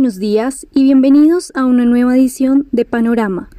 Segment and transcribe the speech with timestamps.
[0.00, 3.50] buenos días y bienvenidos a una nueva edición de Panorama.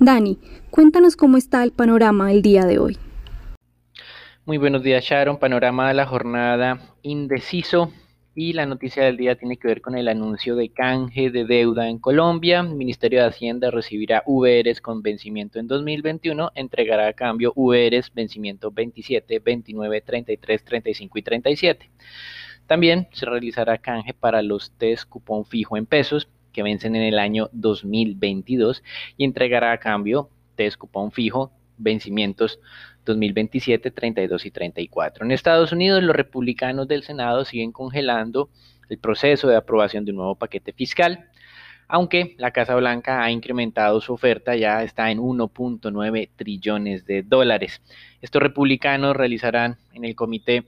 [0.00, 0.40] Dani,
[0.70, 2.98] cuéntanos cómo está el panorama el día de hoy.
[4.44, 7.92] Muy buenos días Sharon, panorama de la jornada indeciso
[8.34, 11.88] y la noticia del día tiene que ver con el anuncio de canje de deuda
[11.88, 12.64] en Colombia.
[12.64, 19.38] Ministerio de Hacienda recibirá VRs con vencimiento en 2021, entregará a cambio VRs vencimiento 27,
[19.38, 21.90] 29, 33, 35 y 37.
[22.66, 27.18] También se realizará canje para los test cupón fijo en pesos que vencen en el
[27.18, 28.82] año 2022
[29.16, 32.60] y entregará a cambio test cupón fijo vencimientos
[33.04, 35.24] 2027, 32 y 34.
[35.24, 38.48] En Estados Unidos, los republicanos del Senado siguen congelando
[38.88, 41.28] el proceso de aprobación de un nuevo paquete fiscal,
[41.86, 47.82] aunque la Casa Blanca ha incrementado su oferta, ya está en 1.9 trillones de dólares.
[48.22, 50.64] Estos republicanos realizarán en el comité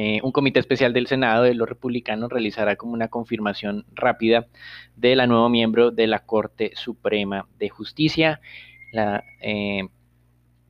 [0.00, 4.46] eh, un comité especial del Senado de los republicanos realizará como una confirmación rápida
[4.94, 8.40] de la nueva miembro de la Corte Suprema de Justicia,
[8.92, 9.88] la eh,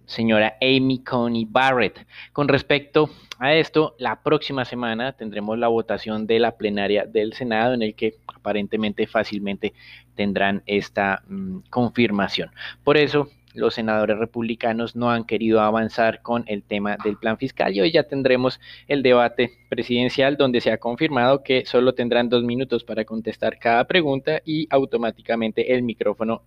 [0.07, 2.07] señora Amy Coney Barrett.
[2.33, 7.75] Con respecto a esto, la próxima semana tendremos la votación de la plenaria del Senado
[7.75, 9.75] en el que aparentemente fácilmente
[10.15, 12.51] tendrán esta mm, confirmación.
[12.83, 17.75] Por eso, los senadores republicanos no han querido avanzar con el tema del plan fiscal
[17.75, 22.45] y hoy ya tendremos el debate presidencial donde se ha confirmado que solo tendrán dos
[22.45, 26.43] minutos para contestar cada pregunta y automáticamente el micrófono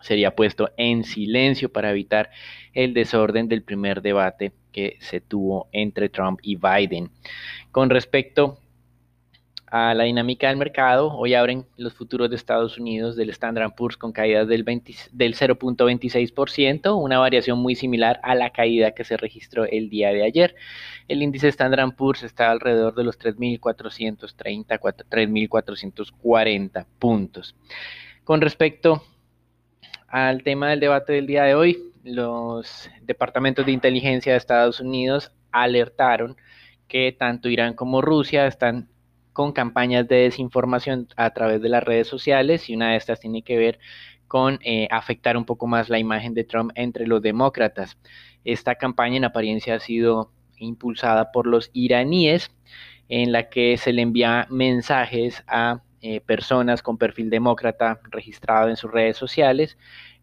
[0.00, 2.30] sería puesto en silencio para evitar
[2.74, 7.10] el desorden del primer debate que se tuvo entre Trump y Biden.
[7.72, 8.58] Con respecto
[9.68, 13.96] a la dinámica del mercado, hoy abren los futuros de Estados Unidos del Standard Poor's
[13.96, 19.64] con caídas del, del 0.26%, una variación muy similar a la caída que se registró
[19.64, 20.54] el día de ayer.
[21.08, 27.56] El índice Standard Poor's está alrededor de los 3.430, 3.440 puntos.
[28.22, 29.02] Con respecto
[30.06, 35.32] al tema del debate del día de hoy, los departamentos de inteligencia de Estados Unidos
[35.50, 36.36] alertaron
[36.86, 38.88] que tanto Irán como Rusia están
[39.36, 43.42] con campañas de desinformación a través de las redes sociales y una de estas tiene
[43.42, 43.78] que ver
[44.28, 47.98] con eh, afectar un poco más la imagen de Trump entre los demócratas.
[48.44, 52.50] Esta campaña en apariencia ha sido impulsada por los iraníes
[53.10, 58.76] en la que se le envía mensajes a eh, personas con perfil demócrata registrado en
[58.78, 59.76] sus redes sociales,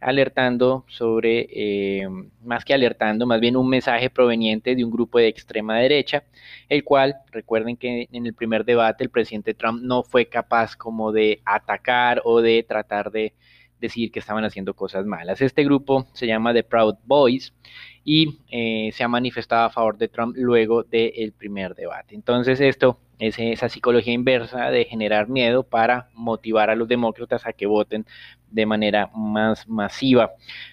[0.04, 2.08] alertando sobre, eh,
[2.44, 6.24] más que alertando, más bien un mensaje proveniente de un grupo de extrema derecha,
[6.70, 11.12] el cual, recuerden que en el primer debate el presidente Trump no fue capaz como
[11.12, 13.34] de atacar o de tratar de
[13.84, 15.42] decir que estaban haciendo cosas malas.
[15.42, 17.54] Este grupo se llama The Proud Boys
[18.06, 22.16] y eh, se ha manifestado a favor de Trump luego del primer debate.
[22.16, 27.54] Entonces esto es esa psicología inversa de generar miedo para motivar a los demócratas a
[27.54, 28.06] que voten
[28.50, 30.32] de manera más masiva.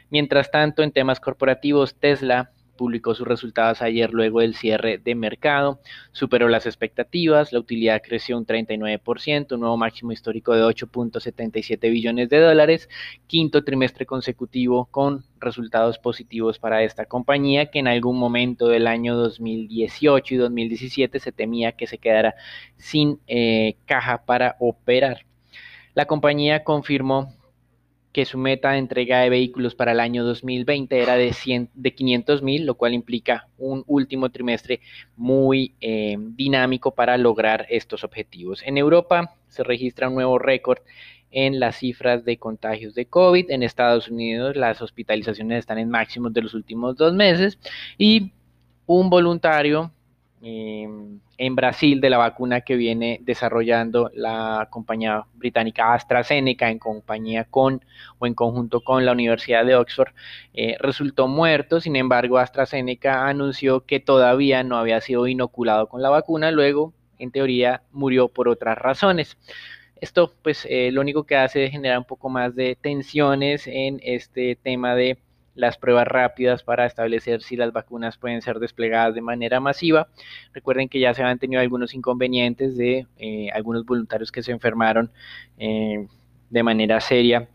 [0.09, 5.81] Mientras tanto, en temas corporativos, Tesla publicó sus resultados ayer luego del cierre de mercado,
[6.13, 12.31] superó las expectativas, la utilidad creció un 39%, un nuevo máximo histórico de 8.77 billones
[12.31, 12.89] de dólares,
[13.27, 19.15] quinto trimestre consecutivo con resultados positivos para esta compañía que en algún momento del año
[19.15, 22.35] 2018 y 2017 se temía que se quedara
[22.79, 25.27] sin eh, caja para operar.
[25.93, 27.35] La compañía confirmó
[28.12, 31.94] que su meta de entrega de vehículos para el año 2020 era de, 100, de
[31.94, 34.81] 500 mil, lo cual implica un último trimestre
[35.16, 38.62] muy eh, dinámico para lograr estos objetivos.
[38.65, 40.78] En Europa se registra un nuevo récord
[41.31, 43.50] en las cifras de contagios de COVID.
[43.50, 47.59] En Estados Unidos las hospitalizaciones están en máximos de los últimos dos meses
[47.97, 48.32] y
[48.87, 49.92] un voluntario
[50.43, 57.45] Em, en Brasil de la vacuna que viene desarrollando la compañía británica AstraZeneca en compañía
[57.45, 57.84] con
[58.19, 60.15] o en conjunto con la Universidad de Oxford
[60.54, 61.81] eh, resultó muerto.
[61.81, 66.51] Sin embargo, AstraZeneca anunció que todavía no había sido inoculado con la vacuna.
[66.51, 69.37] Luego, en teoría, murió por otras razones.
[70.01, 74.01] Esto, pues, eh, lo único que hace es generar un poco más de tensiones en
[74.03, 75.19] este tema de
[75.55, 80.09] las pruebas rápidas para establecer si las vacunas pueden ser desplegadas de manera masiva.
[80.53, 85.11] Recuerden que ya se han tenido algunos inconvenientes de eh, algunos voluntarios que se enfermaron
[85.59, 86.07] eh,
[86.51, 87.49] de manera seria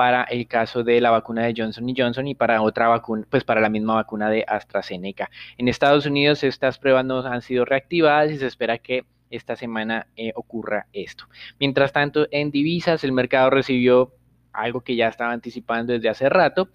[0.00, 3.60] para el caso de la vacuna de Johnson Johnson y para otra vacuna, pues para
[3.60, 5.30] la misma vacuna de AstraZeneca.
[5.58, 10.06] En Estados Unidos estas pruebas no han sido reactivadas y se espera que esta semana
[10.16, 11.24] eh, ocurra esto.
[11.58, 14.12] Mientras tanto, en divisas el mercado recibió
[14.52, 16.68] algo que ya estaba anticipando desde hace rato,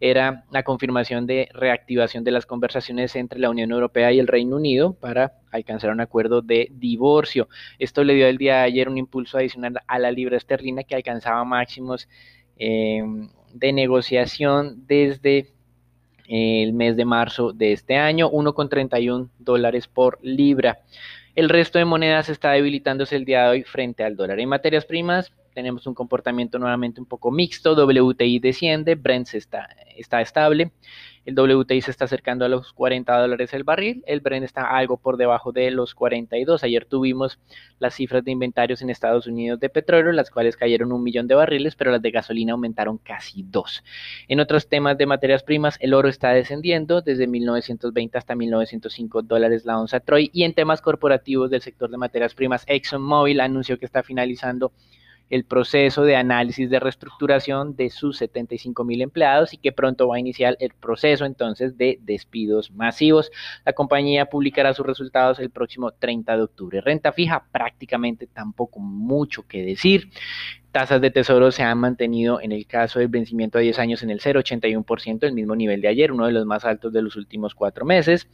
[0.00, 4.56] era la confirmación de reactivación de las conversaciones entre la Unión Europea y el Reino
[4.56, 7.48] Unido para alcanzar un acuerdo de divorcio.
[7.78, 10.94] Esto le dio el día de ayer un impulso adicional a la libra esterlina que
[10.94, 12.08] alcanzaba máximos
[12.56, 13.02] eh,
[13.52, 15.48] de negociación desde
[16.28, 20.78] el mes de marzo de este año, 1,31 dólares por libra.
[21.34, 24.38] El resto de monedas está debilitándose el día de hoy frente al dólar.
[24.38, 30.20] En materias primas tenemos un comportamiento nuevamente un poco mixto, WTI desciende, Brent está, está
[30.20, 30.72] estable,
[31.26, 34.96] el WTI se está acercando a los 40 dólares el barril, el Brent está algo
[34.96, 36.64] por debajo de los 42.
[36.64, 37.38] Ayer tuvimos
[37.78, 41.34] las cifras de inventarios en Estados Unidos de petróleo, las cuales cayeron un millón de
[41.34, 43.84] barriles, pero las de gasolina aumentaron casi dos.
[44.28, 49.66] En otros temas de materias primas, el oro está descendiendo desde 1920 hasta 1905 dólares
[49.66, 50.30] la onza Troy.
[50.32, 54.72] Y en temas corporativos del sector de materias primas, ExxonMobil anunció que está finalizando
[55.30, 60.16] el proceso de análisis de reestructuración de sus 75 mil empleados y que pronto va
[60.16, 63.30] a iniciar el proceso entonces de despidos masivos.
[63.64, 66.80] La compañía publicará sus resultados el próximo 30 de octubre.
[66.80, 70.10] Renta fija prácticamente tampoco mucho que decir.
[70.72, 74.10] Tasas de tesoro se han mantenido en el caso del vencimiento a 10 años en
[74.10, 77.54] el 0,81%, el mismo nivel de ayer, uno de los más altos de los últimos
[77.54, 78.28] cuatro meses.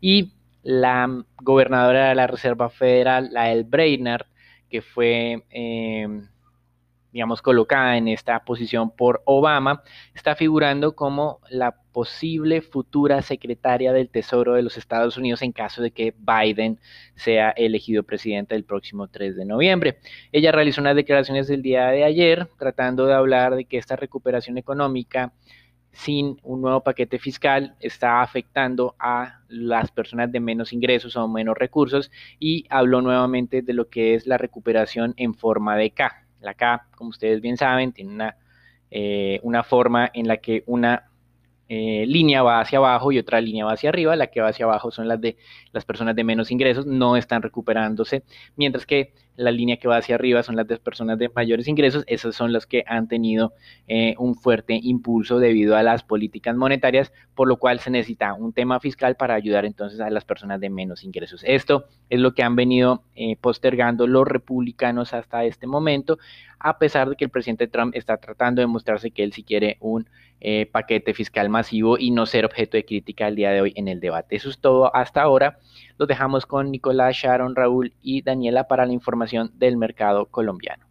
[0.00, 0.32] Y
[0.62, 4.26] la gobernadora de la Reserva Federal, la El Brainard,
[4.70, 6.08] que fue eh,
[7.12, 9.82] digamos, colocada en esta posición por Obama,
[10.14, 15.82] está figurando como la posible futura secretaria del Tesoro de los Estados Unidos en caso
[15.82, 16.78] de que Biden
[17.14, 19.98] sea elegido presidente el próximo 3 de noviembre.
[20.32, 24.56] Ella realizó unas declaraciones el día de ayer tratando de hablar de que esta recuperación
[24.56, 25.32] económica
[25.92, 31.56] sin un nuevo paquete fiscal está afectando a las personas de menos ingresos o menos
[31.56, 36.21] recursos y habló nuevamente de lo que es la recuperación en forma de K.
[36.42, 38.36] La K, como ustedes bien saben, tiene una,
[38.90, 41.08] eh, una forma en la que una
[41.68, 44.14] eh, línea va hacia abajo y otra línea va hacia arriba.
[44.16, 45.36] La que va hacia abajo son las de
[45.72, 48.24] las personas de menos ingresos, no están recuperándose,
[48.56, 52.04] mientras que la línea que va hacia arriba son las de personas de mayores ingresos,
[52.06, 53.52] esas son las que han tenido
[53.88, 58.52] eh, un fuerte impulso debido a las políticas monetarias, por lo cual se necesita un
[58.52, 61.42] tema fiscal para ayudar entonces a las personas de menos ingresos.
[61.46, 66.18] Esto es lo que han venido eh, postergando los republicanos hasta este momento,
[66.58, 69.78] a pesar de que el presidente Trump está tratando de mostrarse que él sí quiere
[69.80, 70.08] un
[70.40, 73.86] eh, paquete fiscal masivo y no ser objeto de crítica el día de hoy en
[73.86, 74.34] el debate.
[74.34, 75.58] Eso es todo hasta ahora.
[76.02, 80.84] Los dejamos con Nicolás, Sharon, Raúl y Daniela para la información del mercado colombiano.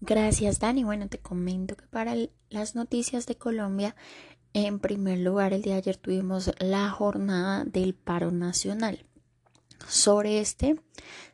[0.00, 0.82] Gracias, Dani.
[0.82, 2.14] Bueno, te comento que para
[2.48, 3.94] las noticias de Colombia,
[4.54, 9.04] en primer lugar, el día de ayer tuvimos la jornada del paro nacional.
[9.86, 10.80] Sobre este,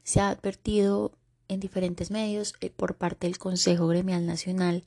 [0.02, 1.12] se ha advertido
[1.46, 4.82] en diferentes medios eh, por parte del Consejo Gremial Nacional.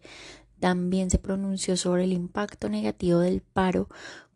[0.60, 3.88] También se pronunció sobre el impacto negativo del paro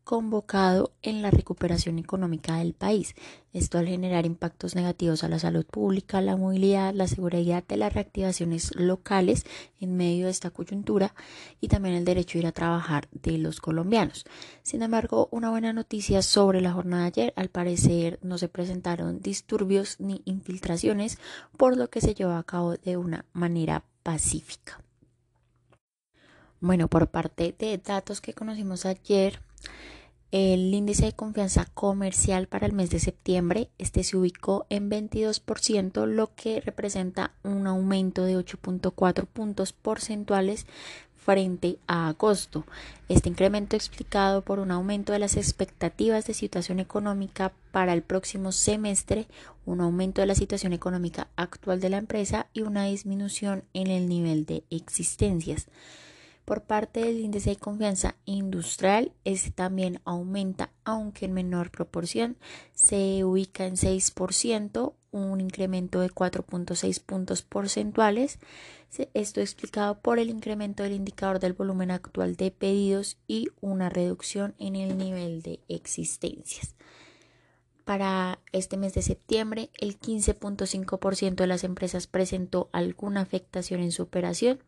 [0.03, 3.15] convocado en la recuperación económica del país.
[3.53, 7.93] Esto al generar impactos negativos a la salud pública, la movilidad, la seguridad de las
[7.93, 9.45] reactivaciones locales
[9.79, 11.13] en medio de esta coyuntura
[11.59, 14.25] y también el derecho a ir a trabajar de los colombianos.
[14.63, 19.21] Sin embargo, una buena noticia sobre la jornada de ayer, al parecer no se presentaron
[19.21, 21.17] disturbios ni infiltraciones,
[21.57, 24.81] por lo que se llevó a cabo de una manera pacífica.
[26.59, 29.41] Bueno, por parte de datos que conocimos ayer,
[30.31, 36.05] el índice de confianza comercial para el mes de septiembre, este se ubicó en 22%,
[36.05, 40.65] lo que representa un aumento de 8.4 puntos porcentuales
[41.17, 42.65] frente a agosto.
[43.07, 48.51] Este incremento explicado por un aumento de las expectativas de situación económica para el próximo
[48.51, 49.27] semestre,
[49.65, 54.07] un aumento de la situación económica actual de la empresa y una disminución en el
[54.07, 55.67] nivel de existencias.
[56.51, 62.35] Por parte del índice de confianza industrial, este también aumenta, aunque en menor proporción,
[62.73, 68.37] se ubica en 6%, un incremento de 4.6 puntos porcentuales.
[69.13, 74.53] Esto explicado por el incremento del indicador del volumen actual de pedidos y una reducción
[74.59, 76.75] en el nivel de existencias.
[77.85, 84.03] Para este mes de septiembre, el 15.5% de las empresas presentó alguna afectación en su
[84.03, 84.59] operación,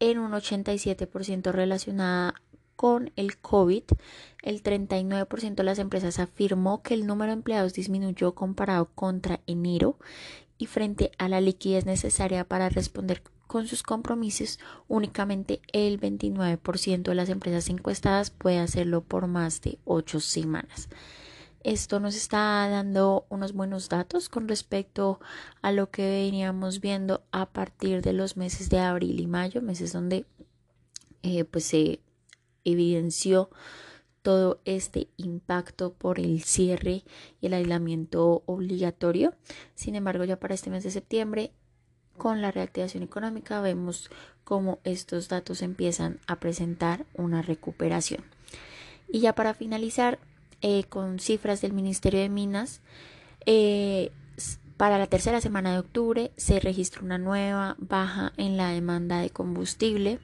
[0.00, 2.34] en un 87% relacionada
[2.74, 3.84] con el COVID.
[4.42, 9.98] El 39% de las empresas afirmó que el número de empleados disminuyó comparado contra enero
[10.56, 17.14] y frente a la liquidez necesaria para responder con sus compromisos, únicamente el 29% de
[17.14, 20.88] las empresas encuestadas puede hacerlo por más de 8 semanas.
[21.62, 25.20] Esto nos está dando unos buenos datos con respecto
[25.60, 29.92] a lo que veníamos viendo a partir de los meses de abril y mayo, meses
[29.92, 30.24] donde
[31.22, 32.00] eh, pues se
[32.64, 33.50] evidenció
[34.22, 37.04] todo este impacto por el cierre
[37.40, 39.34] y el aislamiento obligatorio.
[39.74, 41.52] Sin embargo, ya para este mes de septiembre,
[42.16, 44.10] con la reactivación económica, vemos
[44.44, 48.24] cómo estos datos empiezan a presentar una recuperación.
[49.08, 50.18] Y ya para finalizar,
[50.62, 52.80] eh, con cifras del Ministerio de Minas,
[53.46, 54.12] eh,
[54.76, 59.30] para la tercera semana de octubre se registró una nueva baja en la demanda de
[59.30, 60.20] combustible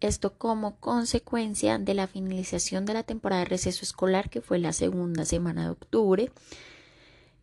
[0.00, 4.72] esto como consecuencia de la finalización de la temporada de receso escolar, que fue la
[4.72, 6.32] segunda semana de octubre,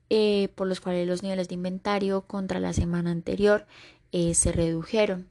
[0.09, 3.67] eh, por los cuales los niveles de inventario contra la semana anterior
[4.11, 5.27] se redujeron.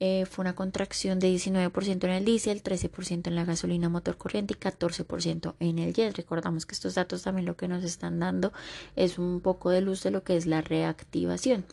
[0.00, 4.54] Eh, fue una contracción de 19% en el diésel, 13% en la gasolina motor corriente
[4.54, 6.16] y 14% en el jet.
[6.16, 8.52] Recordamos que estos datos también lo que nos están dando
[8.96, 11.64] es un poco de luz de lo que es la reactivación.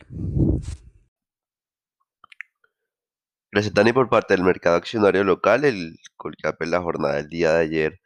[3.50, 3.92] Gracias, Dani.
[3.92, 8.00] Por parte del mercado accionario local, el Colcap en la jornada del día de ayer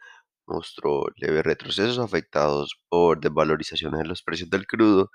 [0.47, 5.11] mostró leves retrocesos afectados por desvalorizaciones en los precios del crudo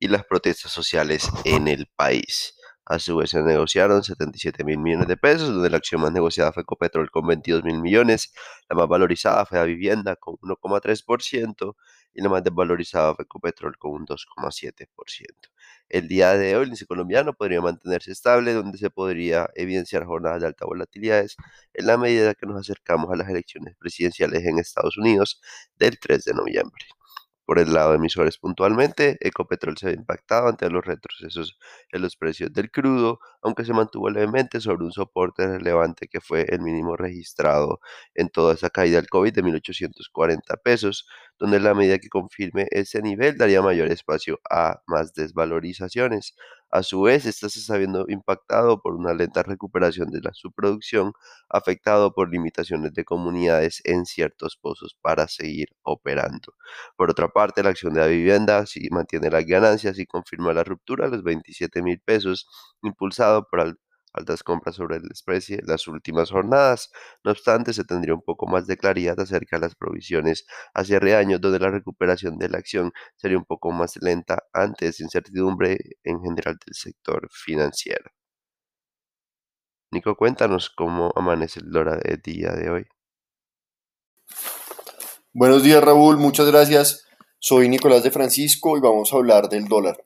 [0.00, 2.54] y las protestas sociales en el país.
[2.86, 6.52] A su vez se negociaron 77 mil millones de pesos, donde la acción más negociada
[6.52, 8.34] fue Ecopetrol con 22 mil millones,
[8.68, 11.76] la más valorizada fue la vivienda con 1,3%
[12.12, 14.88] y la más desvalorizada fue Ecopetrol con un 2,7%.
[15.88, 20.42] El día de hoy el índice colombiano podría mantenerse estable, donde se podría evidenciar jornadas
[20.42, 21.26] de alta volatilidad
[21.72, 25.40] en la medida que nos acercamos a las elecciones presidenciales en Estados Unidos
[25.76, 26.84] del 3 de noviembre.
[27.46, 31.58] Por el lado de emisores puntualmente, Ecopetrol se ha impactado ante los retrocesos
[31.90, 36.46] en los precios del crudo, aunque se mantuvo levemente sobre un soporte relevante que fue
[36.48, 37.80] el mínimo registrado
[38.14, 41.06] en toda esa caída del COVID de 1.840 pesos,
[41.38, 46.34] donde la medida que confirme ese nivel daría mayor espacio a más desvalorizaciones.
[46.70, 51.12] A su vez, esta se está viendo impactado por una lenta recuperación de la subproducción,
[51.48, 56.54] afectado por limitaciones de comunidades en ciertos pozos para seguir operando.
[56.96, 60.64] Por otra parte, la acción de la vivienda sí mantiene las ganancias y confirma la
[60.64, 62.48] ruptura a los 27 mil pesos,
[62.82, 63.78] impulsado por
[64.14, 66.90] altas compras sobre el especie las últimas jornadas.
[67.24, 71.40] No obstante, se tendría un poco más de claridad acerca de las provisiones hacia reaños,
[71.40, 76.22] donde la recuperación de la acción sería un poco más lenta antes de incertidumbre en
[76.22, 78.10] general del sector financiero.
[79.90, 82.86] Nico, cuéntanos cómo amanece el dólar día de hoy.
[85.32, 87.06] Buenos días Raúl, muchas gracias.
[87.38, 89.96] Soy Nicolás de Francisco y vamos a hablar del dólar.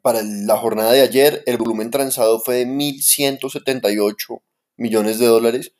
[0.00, 4.42] Para la jornada de ayer, el volumen transado fue de 1.178
[4.76, 5.72] millones de dólares,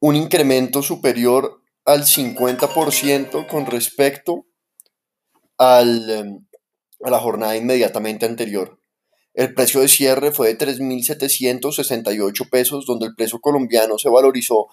[0.00, 4.46] un incremento superior al 50% con respecto
[5.58, 6.46] al, em,
[7.02, 8.78] a la jornada inmediatamente anterior.
[9.34, 14.68] El precio de cierre fue de 3.768 pesos, donde el precio colombiano se valorizó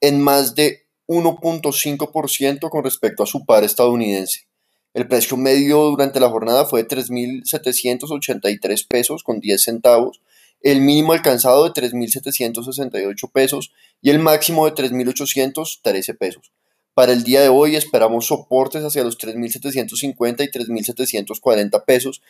[0.00, 4.51] en más de 1.5% con respecto a su par estadounidense.
[4.94, 10.20] El precio medio durante la jornada fue de 3.783 pesos con 10 centavos,
[10.60, 13.72] el mínimo alcanzado de 3.768 pesos
[14.02, 16.52] y el máximo de 3.813 pesos.
[16.94, 22.22] Para el día de hoy esperamos soportes hacia los 3.750 y 3.740 pesos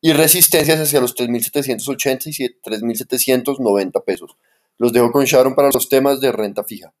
[0.00, 4.36] y resistencias hacia los 3.780 y 3.790 pesos.
[4.76, 6.92] Los dejo con Sharon para los temas de renta fija.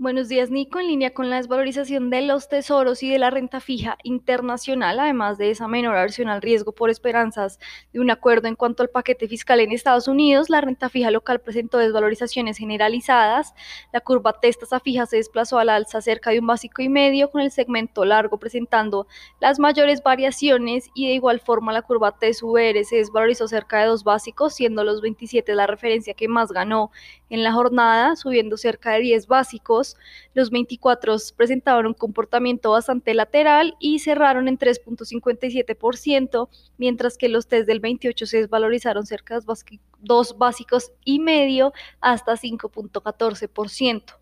[0.00, 0.78] Buenos días, Nico.
[0.78, 5.38] En línea con la desvalorización de los tesoros y de la renta fija internacional, además
[5.38, 7.58] de esa menor aversión al riesgo por esperanzas
[7.92, 11.40] de un acuerdo en cuanto al paquete fiscal en Estados Unidos, la renta fija local
[11.40, 13.54] presentó desvalorizaciones generalizadas.
[13.92, 17.32] La curva testa fija se desplazó a la alza cerca de un básico y medio,
[17.32, 19.08] con el segmento largo presentando
[19.40, 24.04] las mayores variaciones y de igual forma la curva TSVR se desvalorizó cerca de dos
[24.04, 26.92] básicos, siendo los 27 la referencia que más ganó
[27.30, 29.87] en la jornada, subiendo cerca de 10 básicos.
[30.34, 37.66] Los 24 presentaban un comportamiento bastante lateral y cerraron en 3.57%, mientras que los test
[37.66, 39.46] del 28 se desvalorizaron cerca de
[40.00, 44.18] 2 básicos y medio hasta 5.14%.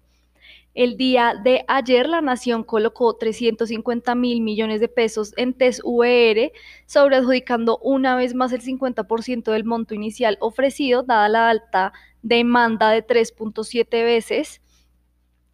[0.76, 6.52] El día de ayer la Nación colocó 350 mil millones de pesos en TES VR,
[6.84, 13.06] sobreadjudicando una vez más el 50% del monto inicial ofrecido, dada la alta demanda de
[13.06, 14.60] 3.7 veces.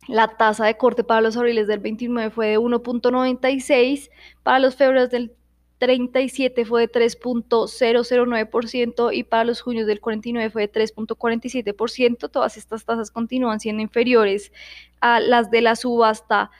[0.08, 4.10] La tasa de corte para los abriles del 29 fue de 1.96,
[4.42, 5.32] para los febreros del
[5.78, 12.30] 37 fue de 3.009% y para los junios del 49 fue de 3.47%.
[12.30, 14.52] Todas estas tasas continúan siendo inferiores
[15.00, 16.52] a las de la subasta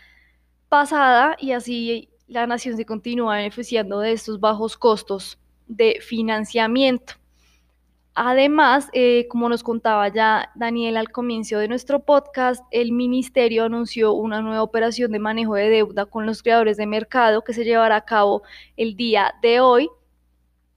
[0.68, 7.21] pasada y así la nación se continúa beneficiando de estos bajos costos de financiamiento.
[8.14, 14.12] Además, eh, como nos contaba ya Daniel al comienzo de nuestro podcast, el ministerio anunció
[14.12, 17.96] una nueva operación de manejo de deuda con los creadores de mercado que se llevará
[17.96, 18.42] a cabo
[18.76, 19.88] el día de hoy.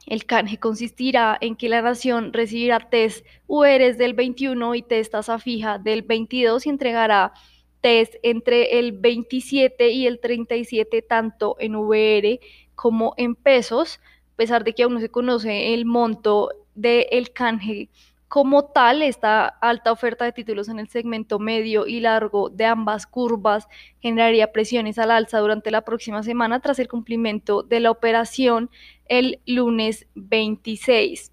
[0.05, 5.37] El canje consistirá en que la nación recibirá test URs del 21 y test tasa
[5.37, 7.33] fija del 22 y entregará
[7.81, 12.39] test entre el 27 y el 37 tanto en VR
[12.75, 13.99] como en pesos,
[14.33, 17.89] a pesar de que aún no se conoce el monto del canje
[18.27, 23.05] como tal, esta alta oferta de títulos en el segmento medio y largo de ambas
[23.05, 23.67] curvas
[24.01, 28.69] generaría presiones al alza durante la próxima semana tras el cumplimiento de la operación
[29.07, 31.31] el lunes 26.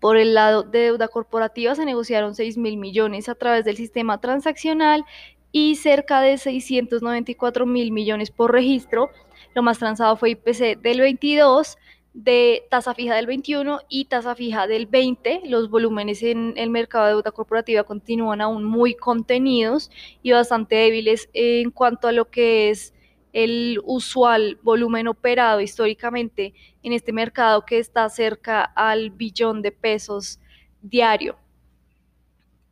[0.00, 4.20] Por el lado de deuda corporativa se negociaron 6 mil millones a través del sistema
[4.20, 5.04] transaccional
[5.52, 9.10] y cerca de 694 mil millones por registro.
[9.54, 11.76] Lo más transado fue IPC del 22
[12.14, 15.42] de tasa fija del 21 y tasa fija del 20.
[15.46, 19.90] Los volúmenes en el mercado de deuda corporativa continúan aún muy contenidos
[20.22, 22.94] y bastante débiles en cuanto a lo que es
[23.32, 26.54] el usual volumen operado históricamente
[26.84, 30.38] en este mercado que está cerca al billón de pesos
[30.82, 31.36] diario.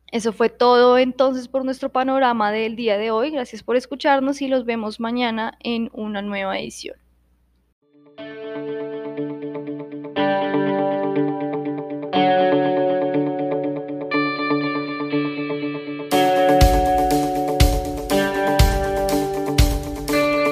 [0.09, 3.31] Eso fue todo entonces por nuestro panorama del día de hoy.
[3.31, 7.02] Gracias por escucharnos y los vemos mañana en una nueva edición.